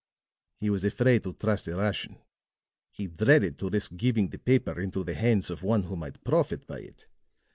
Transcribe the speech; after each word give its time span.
"He 0.57 0.71
was 0.71 0.83
afraid 0.83 1.21
to 1.25 1.33
trust 1.33 1.67
a 1.67 1.75
Russian 1.75 2.17
he 2.91 3.05
dreaded 3.05 3.59
to 3.59 3.69
risk 3.69 3.95
giving 3.97 4.29
the 4.29 4.39
paper 4.39 4.81
into 4.81 5.03
the 5.03 5.13
hands 5.13 5.51
of 5.51 5.61
one 5.61 5.83
who 5.83 5.95
might 5.95 6.23
profit 6.23 6.65
by 6.65 6.79
it. 6.79 7.05